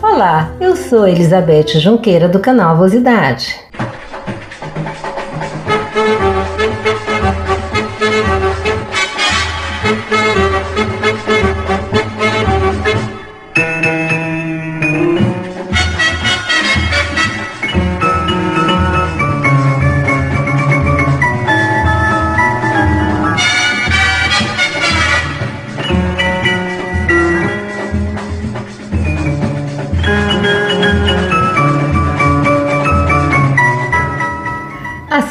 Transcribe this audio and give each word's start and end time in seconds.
Olá, 0.00 0.54
eu 0.60 0.76
sou 0.76 1.08
Elizabeth 1.08 1.80
Junqueira 1.80 2.28
do 2.28 2.38
canal 2.38 2.76
Avosidade. 2.76 3.63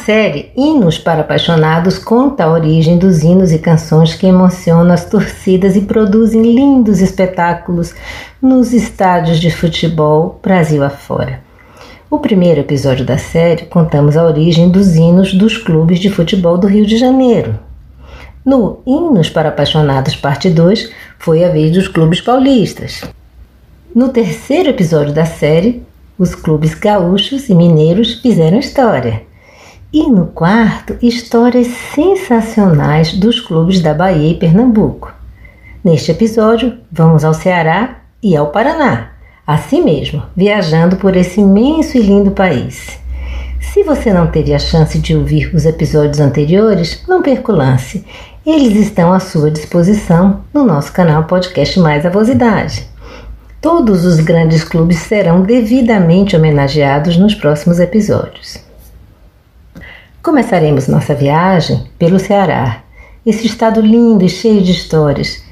Série 0.04 0.50
Hinos 0.54 0.98
para 0.98 1.22
Apaixonados 1.22 1.98
conta 1.98 2.44
a 2.44 2.52
origem 2.52 2.98
dos 2.98 3.22
hinos 3.22 3.52
e 3.52 3.58
canções 3.58 4.14
que 4.14 4.26
emocionam 4.26 4.92
as 4.92 5.06
torcidas 5.06 5.76
e 5.76 5.80
produzem 5.80 6.42
lindos 6.42 7.00
espetáculos 7.00 7.94
nos 8.40 8.74
estádios 8.74 9.40
de 9.40 9.50
futebol 9.50 10.38
Brasil 10.42 10.84
afora. 10.84 11.40
O 12.10 12.18
primeiro 12.18 12.60
episódio 12.60 13.02
da 13.02 13.16
série 13.16 13.64
contamos 13.64 14.14
a 14.14 14.24
origem 14.24 14.68
dos 14.68 14.94
hinos 14.94 15.32
dos 15.32 15.56
clubes 15.56 15.98
de 15.98 16.10
futebol 16.10 16.58
do 16.58 16.66
Rio 16.66 16.84
de 16.84 16.98
Janeiro. 16.98 17.58
No 18.44 18.80
Hinos 18.86 19.30
para 19.30 19.48
Apaixonados, 19.48 20.14
parte 20.14 20.50
2, 20.50 20.92
foi 21.18 21.42
a 21.44 21.48
vez 21.48 21.72
dos 21.72 21.88
clubes 21.88 22.20
paulistas. 22.20 23.00
No 23.94 24.10
terceiro 24.10 24.68
episódio 24.68 25.14
da 25.14 25.24
série, 25.24 25.82
os 26.18 26.34
clubes 26.34 26.74
gaúchos 26.74 27.48
e 27.48 27.54
mineiros 27.54 28.20
fizeram 28.20 28.58
história. 28.58 29.22
E 29.94 30.08
no 30.10 30.26
quarto, 30.26 30.96
histórias 31.00 31.68
sensacionais 31.94 33.12
dos 33.12 33.38
clubes 33.38 33.80
da 33.80 33.94
Bahia 33.94 34.32
e 34.32 34.34
Pernambuco. 34.34 35.14
Neste 35.84 36.10
episódio, 36.10 36.78
vamos 36.90 37.24
ao 37.24 37.32
Ceará 37.32 37.98
e 38.20 38.34
ao 38.34 38.48
Paraná, 38.48 39.12
assim 39.46 39.84
mesmo, 39.84 40.20
viajando 40.36 40.96
por 40.96 41.14
esse 41.16 41.40
imenso 41.40 41.96
e 41.96 42.00
lindo 42.00 42.32
país. 42.32 42.98
Se 43.60 43.84
você 43.84 44.12
não 44.12 44.26
teve 44.26 44.52
a 44.52 44.58
chance 44.58 44.98
de 44.98 45.14
ouvir 45.14 45.54
os 45.54 45.64
episódios 45.64 46.18
anteriores, 46.18 47.04
não 47.06 47.22
perca 47.22 47.52
o 47.52 47.56
lance. 47.56 48.04
Eles 48.44 48.74
estão 48.74 49.12
à 49.12 49.20
sua 49.20 49.48
disposição 49.48 50.40
no 50.52 50.64
nosso 50.64 50.92
canal 50.92 51.22
Podcast 51.22 51.78
Mais 51.78 52.04
Avosidade. 52.04 52.84
Todos 53.60 54.04
os 54.04 54.18
grandes 54.18 54.64
clubes 54.64 54.98
serão 54.98 55.42
devidamente 55.42 56.34
homenageados 56.34 57.16
nos 57.16 57.36
próximos 57.36 57.78
episódios. 57.78 58.63
Começaremos 60.24 60.88
nossa 60.88 61.14
viagem 61.14 61.84
pelo 61.98 62.18
Ceará, 62.18 62.82
esse 63.26 63.46
estado 63.46 63.82
lindo 63.82 64.24
e 64.24 64.28
cheio 64.30 64.62
de 64.62 64.72
histórias. 64.72 65.44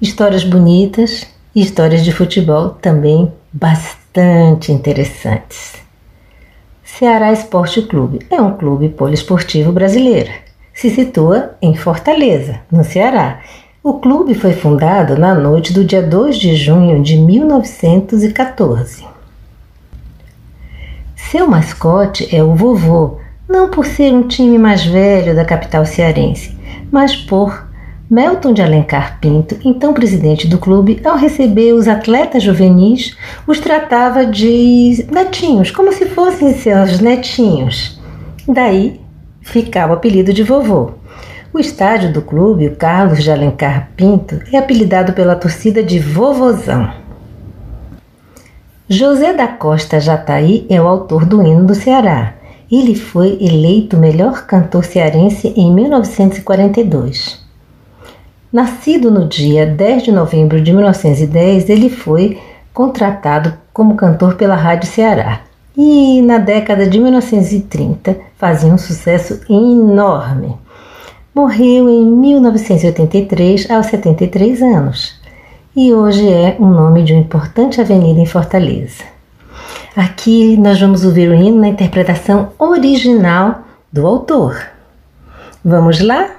Histórias 0.00 0.42
bonitas 0.42 1.26
e 1.54 1.60
histórias 1.60 2.02
de 2.02 2.10
futebol 2.10 2.70
também 2.70 3.30
bastante 3.52 4.72
interessantes. 4.72 5.74
Ceará 6.82 7.34
Esporte 7.34 7.82
Clube 7.82 8.20
é 8.30 8.40
um 8.40 8.56
clube 8.56 8.88
poliesportivo 8.88 9.70
brasileiro. 9.72 10.32
Se 10.72 10.88
situa 10.88 11.50
em 11.60 11.74
Fortaleza, 11.74 12.60
no 12.72 12.82
Ceará. 12.82 13.42
O 13.82 13.98
clube 14.00 14.34
foi 14.34 14.54
fundado 14.54 15.18
na 15.18 15.34
noite 15.34 15.70
do 15.70 15.84
dia 15.84 16.02
2 16.02 16.38
de 16.38 16.56
junho 16.56 17.02
de 17.02 17.18
1914. 17.18 19.04
Seu 21.14 21.46
mascote 21.46 22.34
é 22.34 22.42
o 22.42 22.54
vovô, 22.54 23.18
não 23.48 23.68
por 23.68 23.86
ser 23.86 24.12
um 24.12 24.26
time 24.26 24.58
mais 24.58 24.84
velho 24.84 25.34
da 25.34 25.44
capital 25.44 25.84
cearense, 25.84 26.56
mas 26.90 27.14
por 27.14 27.66
Melton 28.10 28.52
de 28.52 28.62
Alencar 28.62 29.18
Pinto, 29.20 29.58
então 29.64 29.94
presidente 29.94 30.46
do 30.46 30.58
clube, 30.58 31.00
ao 31.04 31.16
receber 31.16 31.72
os 31.72 31.88
atletas 31.88 32.42
juvenis, 32.42 33.16
os 33.46 33.58
tratava 33.58 34.26
de 34.26 35.06
netinhos, 35.10 35.70
como 35.70 35.92
se 35.92 36.06
fossem 36.06 36.54
seus 36.54 37.00
netinhos. 37.00 38.00
Daí 38.46 39.00
ficava 39.40 39.92
o 39.92 39.96
apelido 39.96 40.32
de 40.32 40.42
vovô. 40.42 40.92
O 41.52 41.58
estádio 41.58 42.12
do 42.12 42.20
clube, 42.20 42.66
o 42.66 42.76
Carlos 42.76 43.22
de 43.22 43.30
Alencar 43.30 43.90
Pinto, 43.96 44.40
é 44.52 44.58
apelidado 44.58 45.12
pela 45.12 45.36
torcida 45.36 45.82
de 45.82 46.00
Vovozão. 46.00 46.92
José 48.88 49.32
da 49.32 49.46
Costa 49.46 50.00
Jataí 50.00 50.66
é 50.68 50.80
o 50.80 50.88
autor 50.88 51.24
do 51.24 51.40
hino 51.42 51.64
do 51.64 51.74
Ceará. 51.74 52.34
Ele 52.76 52.96
foi 52.96 53.38
eleito 53.40 53.96
melhor 53.96 54.46
cantor 54.46 54.84
cearense 54.84 55.54
em 55.56 55.72
1942. 55.72 57.40
Nascido 58.52 59.12
no 59.12 59.28
dia 59.28 59.64
10 59.64 60.02
de 60.02 60.10
novembro 60.10 60.60
de 60.60 60.72
1910, 60.72 61.70
ele 61.70 61.88
foi 61.88 62.40
contratado 62.72 63.54
como 63.72 63.94
cantor 63.94 64.34
pela 64.34 64.56
Rádio 64.56 64.88
Ceará. 64.88 65.42
E 65.76 66.20
na 66.22 66.38
década 66.38 66.84
de 66.84 66.98
1930 66.98 68.16
fazia 68.36 68.74
um 68.74 68.78
sucesso 68.78 69.40
enorme. 69.48 70.56
Morreu 71.32 71.88
em 71.88 72.04
1983 72.04 73.70
aos 73.70 73.86
73 73.86 74.62
anos 74.62 75.20
e 75.76 75.92
hoje 75.94 76.28
é 76.28 76.56
o 76.58 76.66
nome 76.66 77.04
de 77.04 77.12
uma 77.12 77.22
importante 77.22 77.80
avenida 77.80 78.18
em 78.18 78.26
Fortaleza. 78.26 79.13
Aqui 79.96 80.56
nós 80.56 80.80
vamos 80.80 81.04
ouvir 81.04 81.28
o 81.28 81.34
hino 81.34 81.60
na 81.60 81.68
interpretação 81.68 82.52
original 82.58 83.62
do 83.92 84.06
autor. 84.06 84.60
Vamos 85.64 86.00
lá? 86.00 86.30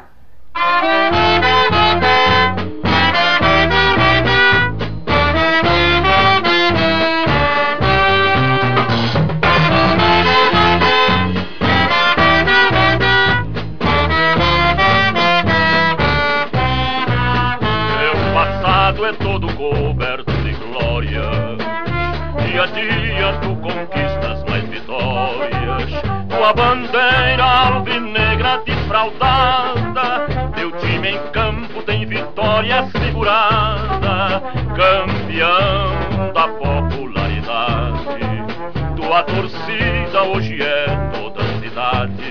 Tua 39.06 39.22
torcida 39.22 40.24
hoje 40.24 40.60
é 40.64 40.86
toda 41.14 41.40
a 41.40 41.60
cidade. 41.60 42.24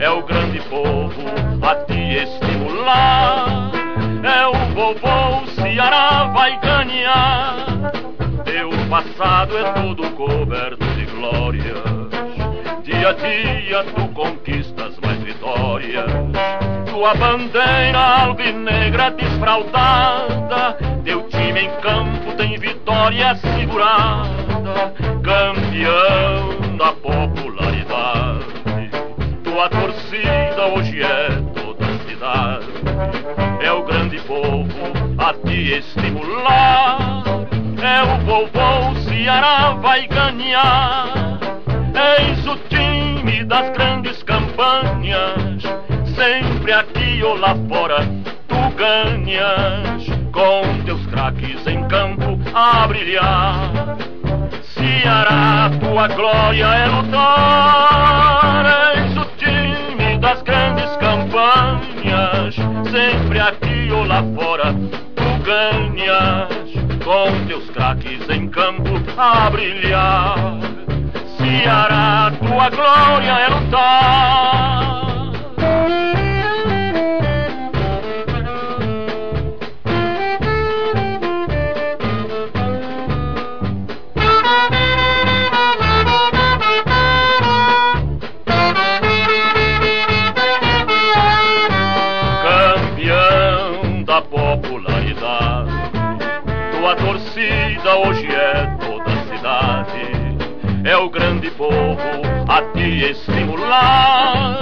É 0.00 0.10
o 0.10 0.20
grande 0.20 0.60
povo 0.62 1.12
a 1.62 1.76
te 1.84 2.16
estimular. 2.16 3.70
É 4.24 4.46
o 4.48 4.52
vovô, 4.74 5.44
o 5.44 5.46
Ceará 5.46 6.24
vai 6.34 6.58
ganhar. 6.58 7.92
Teu 8.44 8.70
passado 8.90 9.56
é 9.56 9.72
todo 9.74 10.10
coberto 10.16 10.84
de 10.96 11.06
glórias. 11.06 11.84
Dia 12.82 13.10
a 13.10 13.12
dia 13.12 13.84
tu 13.94 14.08
conquistas 14.08 14.98
mais 14.98 15.22
vitórias. 15.22 16.10
Tua 16.90 17.14
bandeira 17.14 18.24
alvinegra 18.24 19.12
desfraldada. 19.12 20.78
Teu 21.04 21.22
time 21.28 21.60
em 21.60 21.70
campo 21.80 22.32
tem 22.36 22.58
vitória 22.58 23.36
segurada. 23.36 25.15
Campeão 25.26 26.76
da 26.76 26.92
popularidade. 26.92 28.46
Tua 29.42 29.68
torcida 29.68 30.66
hoje 30.72 31.02
é 31.02 31.30
toda 31.52 31.84
a 31.84 31.98
cidade. 32.08 32.66
É 33.60 33.72
o 33.72 33.82
grande 33.82 34.20
povo 34.20 34.70
a 35.18 35.34
te 35.34 35.78
estimular. 35.78 37.24
É 37.82 38.02
o 38.04 38.18
vovô, 38.24 38.92
o 38.92 38.96
Ceará 39.02 39.72
vai 39.72 40.06
ganhar. 40.06 41.40
Eis 42.20 42.46
o 42.46 42.56
time 42.68 43.42
das 43.42 43.70
grandes 43.70 44.22
campanhas, 44.22 45.60
sempre 46.14 46.72
aqui 46.72 47.20
ou 47.24 47.36
lá 47.36 47.56
fora, 47.68 48.08
ganhas 48.76 50.06
com 50.30 50.84
teus 50.84 51.04
craques 51.06 51.66
em 51.66 51.82
campo 51.88 52.38
a 52.54 52.86
brilhar. 52.86 54.06
Ceará, 54.86 55.68
tua 55.80 56.06
glória 56.06 56.64
é 56.64 56.86
lutar, 56.86 58.64
és 58.94 59.16
o 59.16 59.24
time 59.36 60.16
das 60.18 60.40
grandes 60.42 60.96
campanhas, 60.98 62.54
sempre 62.92 63.40
aqui 63.40 63.90
ou 63.90 64.04
lá 64.04 64.22
fora 64.36 64.72
tu 65.16 65.42
ganhas 65.42 66.48
com 67.02 67.46
teus 67.48 67.68
craques 67.70 68.28
em 68.30 68.48
campo 68.48 68.92
a 69.16 69.50
brilhar. 69.50 70.36
Ceará, 71.36 72.32
tua 72.38 72.70
glória 72.70 73.40
é 73.40 73.48
lutar. 73.48 74.85
Grande 101.16 101.50
povo 101.52 101.98
a 102.46 102.62
te 102.74 103.10
estimular. 103.10 104.58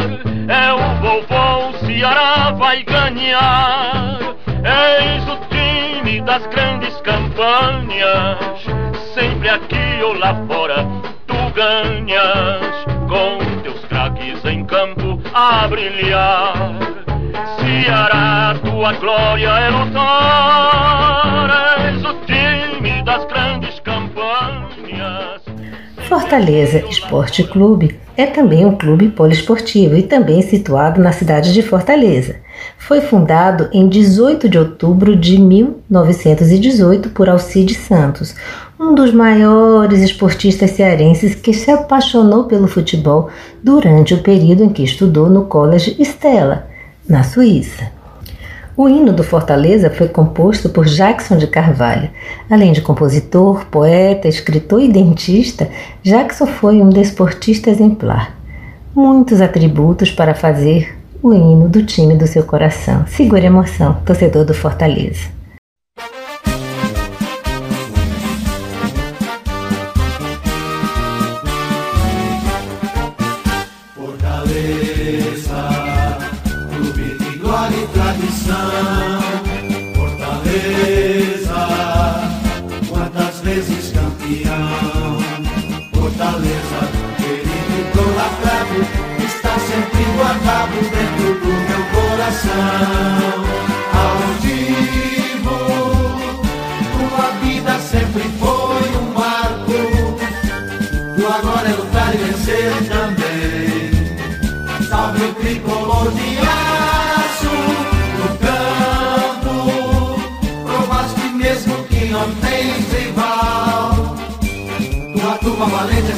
É 0.48 0.72
o 0.72 0.78
vovô 1.00 1.72
Ceará 1.84 2.52
vai 2.52 2.84
ganhar. 2.84 4.20
Eis 4.46 5.28
o 5.28 5.36
time 5.48 6.20
das 6.20 6.46
grandes 6.46 6.94
campanhas. 7.00 8.38
Sempre 9.14 9.48
aqui 9.48 10.00
ou 10.04 10.14
lá 10.14 10.34
fora 10.46 10.86
tu 11.26 11.50
ganhas. 11.54 12.84
Com 13.08 13.38
teus 13.62 13.84
craques 13.86 14.44
em 14.44 14.64
campo 14.64 15.20
a 15.34 15.66
brilhar. 15.66 16.54
Ceará, 17.58 18.54
tua 18.62 18.92
glória 18.92 19.48
é 19.48 19.70
lutar. 19.70 21.50
És 21.84 22.04
o 22.04 22.14
time 22.26 23.02
das 23.02 23.24
grandes 23.24 23.80
campanhas. 23.80 24.53
Fortaleza 26.08 26.84
Esporte 26.90 27.42
Clube 27.44 27.98
é 28.14 28.26
também 28.26 28.64
um 28.66 28.76
clube 28.76 29.08
poliesportivo 29.08 29.96
e 29.96 30.02
também 30.02 30.42
situado 30.42 31.00
na 31.00 31.12
cidade 31.12 31.52
de 31.52 31.62
Fortaleza. 31.62 32.36
Foi 32.78 33.00
fundado 33.00 33.68
em 33.72 33.88
18 33.88 34.48
de 34.48 34.58
outubro 34.58 35.16
de 35.16 35.38
1918 35.38 37.08
por 37.08 37.28
Alcide 37.28 37.74
Santos, 37.74 38.34
um 38.78 38.94
dos 38.94 39.12
maiores 39.12 40.02
esportistas 40.02 40.72
cearenses 40.72 41.34
que 41.34 41.54
se 41.54 41.70
apaixonou 41.70 42.44
pelo 42.44 42.68
futebol 42.68 43.30
durante 43.62 44.12
o 44.12 44.22
período 44.22 44.62
em 44.62 44.68
que 44.68 44.84
estudou 44.84 45.30
no 45.30 45.46
College 45.46 45.96
Stella, 46.00 46.68
na 47.08 47.24
Suíça. 47.24 48.03
O 48.76 48.88
hino 48.88 49.12
do 49.12 49.22
Fortaleza 49.22 49.88
foi 49.88 50.08
composto 50.08 50.68
por 50.68 50.84
Jackson 50.84 51.36
de 51.36 51.46
Carvalho. 51.46 52.10
Além 52.50 52.72
de 52.72 52.80
compositor, 52.80 53.66
poeta, 53.66 54.26
escritor 54.26 54.82
e 54.82 54.88
dentista, 54.88 55.70
Jackson 56.02 56.46
foi 56.46 56.82
um 56.82 56.90
desportista 56.90 57.70
exemplar. 57.70 58.36
Muitos 58.92 59.40
atributos 59.40 60.10
para 60.10 60.34
fazer 60.34 60.98
o 61.22 61.32
hino 61.32 61.68
do 61.68 61.86
time 61.86 62.16
do 62.16 62.26
seu 62.26 62.42
coração. 62.42 63.06
Segure 63.06 63.42
a 63.42 63.46
emoção, 63.46 63.98
torcedor 64.04 64.44
do 64.44 64.52
Fortaleza. 64.52 65.28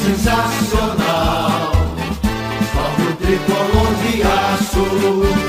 Sensacional. 0.07 1.73
Sobe 2.73 3.09
o 3.11 3.17
tricolor 3.17 3.95
de 4.03 4.23
aço, 4.23 5.46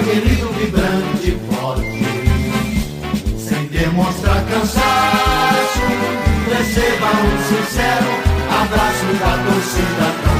aguerrido, 0.00 0.48
vibrante, 0.54 1.38
forte. 1.50 1.82
Sem 3.38 3.66
demonstrar 3.66 4.44
cansaço, 4.46 5.80
receba 6.48 7.06
um 7.06 7.38
sincero 7.48 8.10
abraço 8.62 9.06
da 9.20 9.32
torcida 9.44 10.39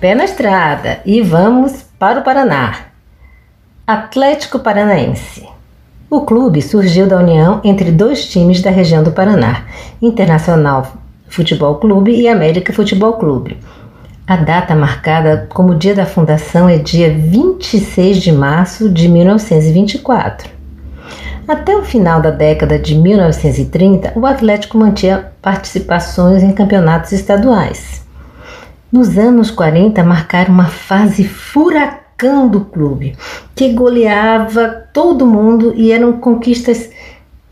Pé 0.00 0.14
na 0.14 0.24
estrada 0.24 1.00
e 1.04 1.20
vamos 1.20 1.84
para 1.98 2.20
o 2.20 2.22
Paraná. 2.22 2.86
Atlético 3.86 4.58
Paranaense. 4.58 5.46
O 6.08 6.22
clube 6.22 6.62
surgiu 6.62 7.06
da 7.06 7.18
união 7.18 7.60
entre 7.62 7.92
dois 7.92 8.26
times 8.26 8.62
da 8.62 8.70
região 8.70 9.02
do 9.02 9.12
Paraná, 9.12 9.66
Internacional 10.00 10.96
Futebol 11.28 11.74
Clube 11.74 12.18
e 12.18 12.26
América 12.28 12.72
Futebol 12.72 13.12
Clube. 13.18 13.58
A 14.26 14.36
data 14.36 14.74
marcada 14.74 15.46
como 15.50 15.74
dia 15.74 15.94
da 15.94 16.06
fundação 16.06 16.66
é 16.66 16.78
dia 16.78 17.12
26 17.14 18.22
de 18.22 18.32
março 18.32 18.88
de 18.88 19.06
1924. 19.06 20.48
Até 21.46 21.76
o 21.76 21.84
final 21.84 22.22
da 22.22 22.30
década 22.30 22.78
de 22.78 22.94
1930, 22.94 24.14
o 24.16 24.24
Atlético 24.24 24.78
mantinha 24.78 25.30
participações 25.42 26.42
em 26.42 26.52
campeonatos 26.52 27.12
estaduais. 27.12 27.99
Nos 28.92 29.16
anos 29.16 29.52
40 29.52 30.02
marcaram 30.02 30.52
uma 30.52 30.66
fase 30.66 31.22
furacão 31.22 32.48
do 32.48 32.62
clube, 32.62 33.16
que 33.54 33.72
goleava 33.72 34.66
todo 34.92 35.24
mundo 35.24 35.72
e 35.76 35.92
eram 35.92 36.14
conquistas 36.14 36.90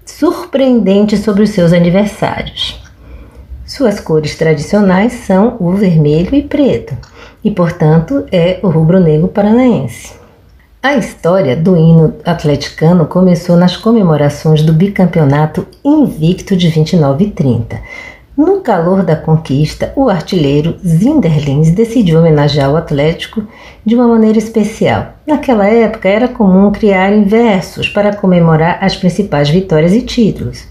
surpreendentes 0.05 1.21
sobre 1.21 1.45
os 1.45 1.51
seus 1.51 1.73
aniversários. 1.73 2.83
Suas 3.65 4.01
cores 4.01 4.37
tradicionais 4.37 5.13
são 5.13 5.57
o 5.61 5.71
vermelho 5.73 6.35
e 6.35 6.43
preto, 6.43 6.97
e 7.45 7.53
portanto 7.53 8.27
é 8.33 8.59
o 8.61 8.69
rubro-negro 8.69 9.29
paranaense. 9.29 10.15
A 10.83 10.97
história 10.97 11.55
do 11.55 11.77
hino 11.77 12.17
atleticano 12.25 13.07
começou 13.07 13.57
nas 13.57 13.77
comemorações 13.77 14.63
do 14.63 14.73
bicampeonato 14.73 15.67
invicto 15.85 16.57
de 16.57 16.69
29 16.69 17.27
e 17.27 17.31
30. 17.31 17.81
No 18.39 18.61
calor 18.61 19.03
da 19.03 19.17
conquista, 19.17 19.93
o 19.97 20.09
artilheiro 20.09 20.77
Zinderlins 20.87 21.73
decidiu 21.73 22.21
homenagear 22.21 22.73
o 22.73 22.77
Atlético 22.77 23.43
de 23.85 23.97
uma 23.97 24.07
maneira 24.07 24.39
especial. 24.39 25.15
Naquela 25.27 25.67
época 25.67 26.09
era 26.09 26.29
comum 26.29 26.71
criar 26.71 27.11
versos 27.25 27.89
para 27.89 28.15
comemorar 28.15 28.79
as 28.81 28.95
principais 28.95 29.51
vitórias 29.51 29.93
e 29.93 30.03
títulos. 30.03 30.69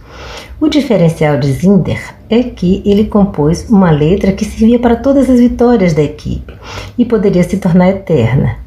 O 0.61 0.69
diferencial 0.69 1.37
de 1.37 1.51
Zinder 1.51 2.15
é 2.29 2.41
que 2.41 2.81
ele 2.85 3.03
compôs 3.03 3.69
uma 3.69 3.91
letra 3.91 4.31
que 4.31 4.45
servia 4.45 4.79
para 4.79 4.95
todas 4.95 5.29
as 5.29 5.41
vitórias 5.41 5.93
da 5.93 6.01
equipe 6.01 6.53
e 6.97 7.03
poderia 7.03 7.43
se 7.43 7.57
tornar 7.57 7.89
eterna. 7.89 8.59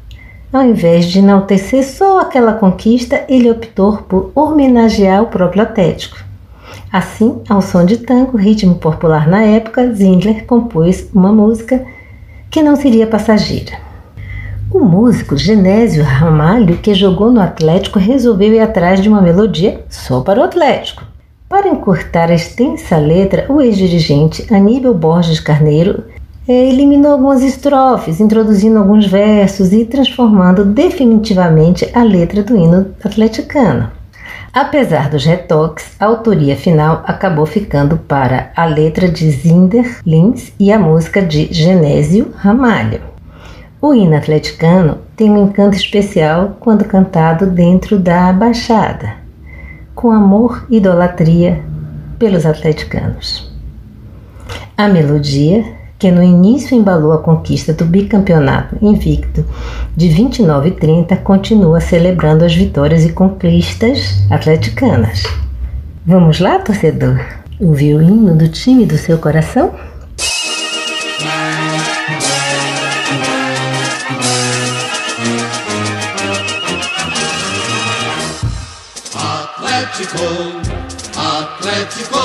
Ao 0.53 0.61
invés 0.61 1.05
de 1.05 1.17
enaltecer 1.17 1.83
só 1.83 2.19
aquela 2.19 2.53
conquista, 2.53 3.25
ele 3.27 3.49
optou 3.49 3.97
por 3.97 4.31
homenagear 4.35 5.23
o 5.23 5.27
próprio 5.27 5.63
Atlético. 5.63 6.29
Assim, 6.91 7.41
ao 7.47 7.61
som 7.61 7.85
de 7.85 7.97
tango, 7.97 8.37
ritmo 8.37 8.75
popular 8.75 9.25
na 9.25 9.41
época, 9.43 9.93
Zindler 9.93 10.45
compôs 10.45 11.09
uma 11.13 11.31
música 11.31 11.85
que 12.49 12.61
não 12.61 12.75
seria 12.75 13.07
passageira. 13.07 13.77
O 14.69 14.79
músico 14.79 15.37
Genésio 15.37 16.03
Ramalho, 16.03 16.77
que 16.77 16.93
jogou 16.93 17.31
no 17.31 17.39
Atlético, 17.39 17.97
resolveu 17.97 18.53
ir 18.53 18.59
atrás 18.59 18.99
de 19.01 19.07
uma 19.07 19.21
melodia 19.21 19.85
só 19.89 20.19
para 20.19 20.41
o 20.41 20.43
Atlético. 20.43 21.03
Para 21.47 21.69
encurtar 21.69 22.29
a 22.29 22.35
extensa 22.35 22.97
letra, 22.97 23.45
o 23.49 23.61
ex-dirigente 23.61 24.53
Aníbal 24.53 24.93
Borges 24.93 25.39
Carneiro 25.39 26.03
é, 26.47 26.69
eliminou 26.69 27.13
algumas 27.13 27.41
estrofes, 27.41 28.19
introduzindo 28.19 28.79
alguns 28.79 29.05
versos 29.05 29.71
e 29.71 29.85
transformando 29.85 30.65
definitivamente 30.65 31.89
a 31.93 32.03
letra 32.03 32.43
do 32.43 32.57
hino 32.57 32.87
atleticano. 33.03 34.00
Apesar 34.53 35.09
dos 35.09 35.23
retoques, 35.23 35.95
a 35.97 36.05
autoria 36.05 36.57
final 36.57 37.03
acabou 37.05 37.45
ficando 37.45 37.95
para 37.95 38.51
a 38.53 38.65
letra 38.65 39.07
de 39.07 39.31
Zinder 39.31 40.01
Lins 40.05 40.51
e 40.59 40.73
a 40.73 40.77
música 40.77 41.21
de 41.21 41.47
Genésio 41.53 42.33
Ramalho. 42.35 42.99
O 43.81 43.93
hino 43.93 44.15
atleticano 44.15 44.97
tem 45.15 45.31
um 45.31 45.45
encanto 45.45 45.77
especial 45.77 46.57
quando 46.59 46.83
cantado 46.83 47.45
dentro 47.45 47.97
da 47.97 48.33
Baixada, 48.33 49.13
com 49.95 50.11
amor 50.11 50.65
e 50.69 50.77
idolatria 50.77 51.63
pelos 52.19 52.45
atleticanos. 52.45 53.49
A 54.77 54.89
melodia 54.89 55.63
que 56.01 56.09
no 56.09 56.23
início 56.23 56.75
embalou 56.75 57.13
a 57.13 57.19
conquista 57.19 57.73
do 57.73 57.85
bicampeonato 57.85 58.75
invicto 58.81 59.45
de 59.95 60.07
29 60.09 60.69
e 60.69 60.71
30, 60.71 61.15
continua 61.17 61.79
celebrando 61.79 62.43
as 62.43 62.55
vitórias 62.55 63.05
e 63.05 63.13
conquistas 63.13 64.17
atleticanas. 64.31 65.21
Vamos 66.03 66.39
lá, 66.39 66.57
torcedor? 66.57 67.23
O 67.59 67.73
violino 67.73 68.35
do 68.35 68.49
time 68.49 68.83
do 68.87 68.97
seu 68.97 69.19
coração? 69.19 69.75
Atlético, 79.13 80.17
Atlético, 81.15 82.21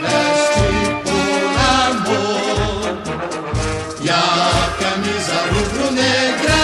veste 0.00 0.68
por 1.04 1.42
amor. 1.86 2.98
E 4.00 4.10
a 4.10 4.76
camisa 4.80 5.36
rubro-negra 5.50 6.62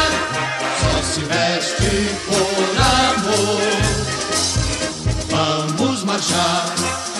só 0.80 1.02
se 1.02 1.20
veste 1.20 1.92
por 2.26 2.68
amor. 3.06 3.62
Vamos 5.30 6.04
marchar 6.04 6.64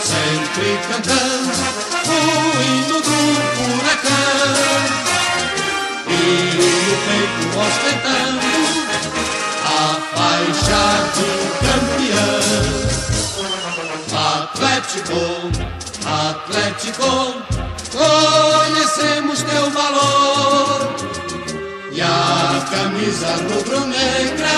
sempre 0.02 0.78
cantando 0.90 1.27
camisa 23.18 23.34
rubro-negra 23.52 24.56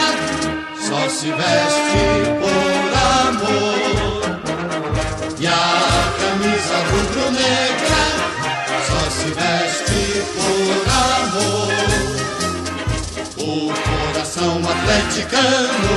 só 0.77 1.09
se 1.09 1.33
veste 1.33 2.03
por 2.41 2.93
amor. 3.27 3.81
E 5.39 5.47
a 5.47 6.13
camisa 6.21 6.77
rubro-negra 6.91 8.03
só 8.87 9.03
se 9.11 9.29
veste 9.31 10.03
por 10.35 10.77
amor. 11.09 11.73
O 13.39 13.73
coração 14.13 14.55
atleticano 14.69 15.95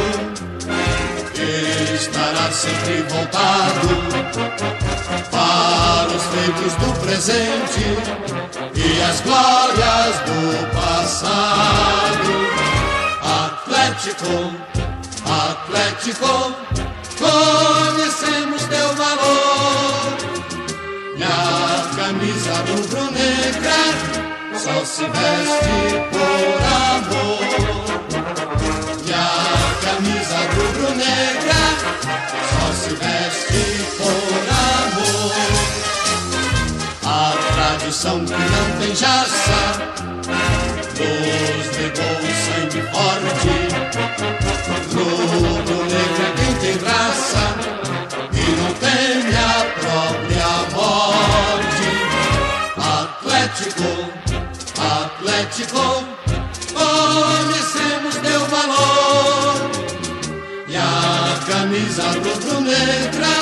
estará 1.93 2.47
sempre 2.51 2.95
voltado 3.09 3.87
para 5.31 6.07
os 6.15 6.23
feitos 6.23 6.73
do 6.75 6.89
presente 7.01 7.83
e 8.73 9.01
as 9.01 9.19
glórias 9.21 10.15
do 10.25 10.41
passado. 10.73 12.42
Atlético, 14.03 14.51
Atlético, 15.25 16.33
conhecemos 17.17 18.63
teu 18.63 18.89
valor. 18.97 20.17
E 21.15 21.23
a 21.23 21.89
camisa 21.95 22.53
rubro-negra 22.67 23.79
só 24.55 24.83
se 24.83 25.05
veste 25.05 26.03
por 26.11 26.59
amor. 26.83 27.47
E 29.05 29.13
a 29.13 29.17
camisa 29.85 30.39
rubro-negra 30.53 31.63
só 32.51 32.65
se 32.73 32.91
veste 32.95 33.63
por 33.95 34.43
amor. 34.83 35.31
A 37.05 37.31
tradição 37.53 38.17
que 38.25 38.33
não 38.33 38.67
tem 38.81 38.93
jaça 38.93 39.61
nos 40.99 41.67
legou 41.77 42.22
Atlético, 55.53 56.03
conhecemos 56.73 58.15
teu 58.15 58.41
valor. 58.47 59.69
E 60.67 60.75
a 60.75 61.39
camisa 61.45 62.03
rubro-negra 62.13 63.35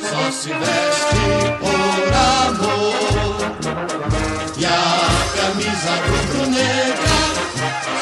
só 0.00 0.30
se 0.30 0.50
veste 0.52 1.24
por 1.58 2.12
amor. 2.46 3.40
E 4.56 4.64
a 4.64 4.70
camisa 5.34 5.92
rubro-negra 6.06 7.18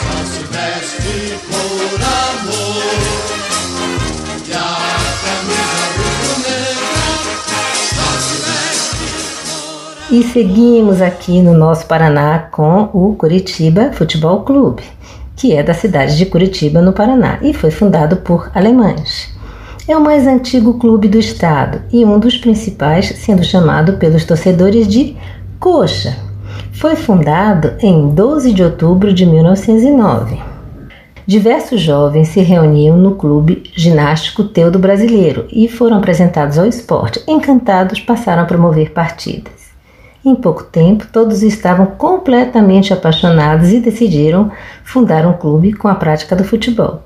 só 0.02 0.16
se 0.26 0.42
veste 0.52 1.16
por 1.48 1.98
amor. 2.28 2.92
E 4.46 4.52
a 4.52 4.58
camisa 5.24 5.69
E 10.10 10.22
seguimos 10.24 11.00
aqui 11.00 11.40
no 11.40 11.54
nosso 11.54 11.86
Paraná 11.86 12.38
com 12.50 12.90
o 12.92 13.14
Curitiba 13.14 13.92
Futebol 13.92 14.42
Clube 14.42 14.82
que 15.40 15.54
é 15.54 15.62
da 15.62 15.72
cidade 15.72 16.18
de 16.18 16.26
Curitiba, 16.26 16.82
no 16.82 16.92
Paraná, 16.92 17.38
e 17.40 17.54
foi 17.54 17.70
fundado 17.70 18.16
por 18.18 18.50
alemães. 18.54 19.34
É 19.88 19.96
o 19.96 20.00
mais 20.00 20.26
antigo 20.26 20.74
clube 20.74 21.08
do 21.08 21.18
estado 21.18 21.80
e 21.90 22.04
um 22.04 22.18
dos 22.18 22.36
principais, 22.36 23.06
sendo 23.16 23.42
chamado 23.42 23.94
pelos 23.94 24.26
torcedores 24.26 24.86
de 24.86 25.16
Coxa. 25.58 26.14
Foi 26.74 26.94
fundado 26.94 27.72
em 27.80 28.10
12 28.10 28.52
de 28.52 28.62
outubro 28.62 29.14
de 29.14 29.24
1909. 29.24 30.38
diversos 31.26 31.80
jovens 31.80 32.28
se 32.28 32.40
reuniam 32.40 32.98
no 32.98 33.14
Clube 33.14 33.62
Ginástico 33.74 34.44
Teudo 34.44 34.78
Brasileiro 34.78 35.46
e 35.50 35.68
foram 35.68 35.96
apresentados 35.96 36.58
ao 36.58 36.66
esporte. 36.66 37.22
Encantados, 37.26 37.98
passaram 37.98 38.42
a 38.42 38.46
promover 38.46 38.90
partidas. 38.90 39.59
Em 40.22 40.34
pouco 40.34 40.64
tempo, 40.64 41.06
todos 41.10 41.42
estavam 41.42 41.86
completamente 41.86 42.92
apaixonados 42.92 43.72
e 43.72 43.80
decidiram 43.80 44.50
fundar 44.84 45.26
um 45.26 45.32
clube 45.32 45.72
com 45.72 45.88
a 45.88 45.94
prática 45.94 46.36
do 46.36 46.44
futebol. 46.44 47.02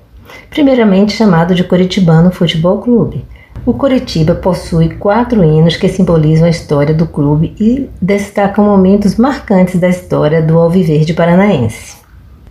Primeiramente 0.51 1.13
chamado 1.13 1.55
de 1.55 1.63
Coritibano 1.63 2.33
Futebol 2.33 2.79
Clube. 2.79 3.25
O 3.65 3.73
Coritiba 3.73 4.35
possui 4.35 4.91
quatro 4.97 5.45
hinos 5.45 5.77
que 5.77 5.89
simbolizam 5.89 6.47
a 6.47 6.51
história 6.51 6.93
do 6.93 7.07
clube 7.07 7.55
e 7.59 7.89
destacam 8.03 8.65
momentos 8.65 9.17
marcantes 9.17 9.81
da 9.81 9.89
história 9.89 10.43
do 10.43 10.59
Alviverde 10.59 11.15
Paranaense. 11.15 11.97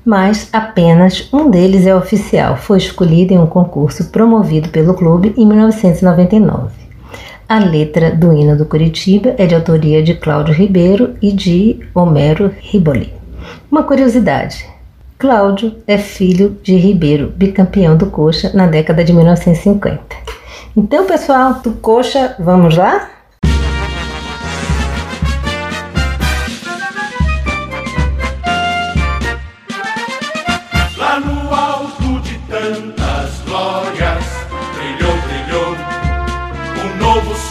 Mas 0.05 0.50
apenas 0.51 1.29
um 1.32 1.50
deles 1.50 1.86
é 1.86 1.96
oficial, 1.96 2.58
foi 2.58 2.77
escolhido 2.77 3.34
em 3.34 3.38
um 3.38 3.48
concurso 3.48 4.05
promovido 4.05 4.70
pelo 4.70 4.93
clube 4.93 5.34
em 5.38 5.46
1999. 5.46 6.82
A 7.53 7.60
letra 7.60 8.10
do 8.10 8.33
hino 8.33 8.57
do 8.57 8.65
Curitiba 8.65 9.36
é 9.38 9.45
de 9.45 9.53
autoria 9.53 10.01
de 10.01 10.15
Cláudio 10.15 10.55
Ribeiro 10.55 11.15
e 11.22 11.31
de 11.31 11.79
Homero 11.93 12.51
Riboli. 12.60 13.13
Uma 13.69 13.83
curiosidade: 13.83 14.67
Cláudio 15.19 15.75
é 15.86 16.00
filho 16.00 16.57
de 16.63 16.75
Ribeiro, 16.75 17.31
bicampeão 17.36 17.95
do 17.95 18.07
Coxa 18.07 18.50
na 18.55 18.65
década 18.65 19.03
de 19.03 19.13
1950. 19.13 20.01
Então, 20.75 21.05
pessoal, 21.05 21.62
do 21.62 21.74
Coxa, 21.74 22.36
vamos 22.39 22.75
lá? 22.75 23.07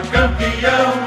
campeão 0.00 0.97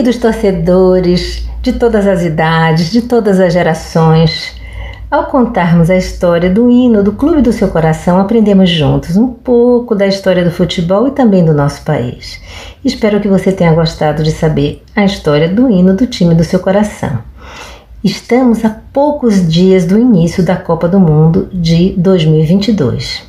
Queridos 0.00 0.18
torcedores 0.18 1.46
de 1.60 1.74
todas 1.74 2.06
as 2.06 2.22
idades, 2.22 2.90
de 2.90 3.02
todas 3.02 3.38
as 3.38 3.52
gerações, 3.52 4.54
ao 5.10 5.26
contarmos 5.26 5.90
a 5.90 5.94
história 5.94 6.48
do 6.48 6.70
hino 6.70 7.04
do 7.04 7.12
Clube 7.12 7.42
do 7.42 7.52
Seu 7.52 7.68
Coração, 7.68 8.18
aprendemos 8.18 8.70
juntos 8.70 9.18
um 9.18 9.28
pouco 9.28 9.94
da 9.94 10.06
história 10.06 10.42
do 10.42 10.50
futebol 10.50 11.06
e 11.06 11.10
também 11.10 11.44
do 11.44 11.52
nosso 11.52 11.82
país. 11.84 12.40
Espero 12.82 13.20
que 13.20 13.28
você 13.28 13.52
tenha 13.52 13.74
gostado 13.74 14.22
de 14.22 14.32
saber 14.32 14.82
a 14.96 15.04
história 15.04 15.50
do 15.50 15.70
hino 15.70 15.94
do 15.94 16.06
time 16.06 16.34
do 16.34 16.44
seu 16.44 16.60
coração. 16.60 17.18
Estamos 18.02 18.64
a 18.64 18.70
poucos 18.70 19.46
dias 19.46 19.84
do 19.84 19.98
início 19.98 20.42
da 20.42 20.56
Copa 20.56 20.88
do 20.88 20.98
Mundo 20.98 21.46
de 21.52 21.92
2022. 21.98 23.22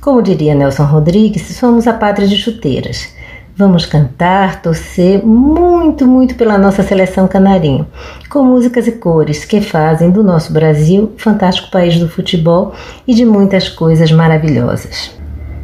Como 0.00 0.22
diria 0.22 0.54
Nelson 0.54 0.84
Rodrigues, 0.84 1.42
somos 1.54 1.86
a 1.86 1.92
pátria 1.92 2.26
de 2.26 2.38
chuteiras. 2.38 3.12
Vamos 3.56 3.86
cantar, 3.86 4.60
torcer 4.60 5.24
muito, 5.24 6.08
muito 6.08 6.34
pela 6.34 6.58
nossa 6.58 6.82
seleção 6.82 7.28
canarinho, 7.28 7.86
com 8.28 8.42
músicas 8.42 8.88
e 8.88 8.92
cores 8.92 9.44
que 9.44 9.60
fazem 9.60 10.10
do 10.10 10.24
nosso 10.24 10.52
Brasil 10.52 11.12
fantástico 11.16 11.70
país 11.70 11.96
do 11.96 12.08
futebol 12.08 12.74
e 13.06 13.14
de 13.14 13.24
muitas 13.24 13.68
coisas 13.68 14.10
maravilhosas. 14.10 15.16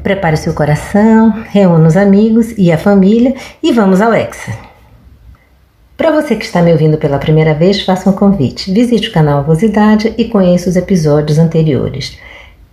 Prepare 0.05 0.37
seu 0.37 0.55
coração, 0.55 1.31
reúna 1.49 1.89
os 1.89 1.97
amigos 1.97 2.57
e 2.57 2.71
a 2.71 2.79
família 2.79 3.35
e 3.61 3.73
vamos 3.73 4.01
ao 4.01 4.15
Hexa. 4.15 4.53
Para 5.97 6.13
você 6.13 6.37
que 6.37 6.45
está 6.45 6.63
me 6.63 6.71
ouvindo 6.71 6.97
pela 6.97 7.19
primeira 7.19 7.55
vez, 7.55 7.83
faça 7.83 8.09
um 8.09 8.13
convite. 8.13 8.73
Visite 8.73 9.09
o 9.09 9.13
canal 9.13 9.41
Avosidade 9.41 10.15
e 10.17 10.27
conheça 10.27 10.71
os 10.71 10.77
episódios 10.77 11.41
anteriores. 11.41 12.17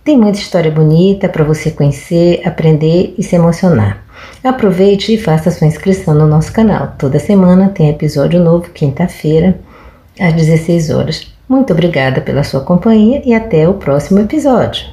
Tem 0.04 0.16
muita 0.16 0.38
história 0.38 0.70
bonita 0.70 1.28
para 1.28 1.44
você 1.44 1.72
conhecer, 1.72 2.40
aprender 2.46 3.14
e 3.18 3.22
se 3.24 3.34
emocionar. 3.34 4.07
Aproveite 4.42 5.14
e 5.14 5.18
faça 5.18 5.50
sua 5.50 5.66
inscrição 5.66 6.14
no 6.14 6.26
nosso 6.26 6.52
canal. 6.52 6.94
Toda 6.98 7.18
semana 7.18 7.68
tem 7.68 7.90
episódio 7.90 8.40
novo, 8.40 8.70
quinta-feira, 8.70 9.58
às 10.18 10.32
16 10.32 10.90
horas. 10.90 11.38
Muito 11.48 11.72
obrigada 11.72 12.20
pela 12.20 12.44
sua 12.44 12.60
companhia 12.60 13.22
e 13.24 13.34
até 13.34 13.68
o 13.68 13.74
próximo 13.74 14.20
episódio. 14.20 14.86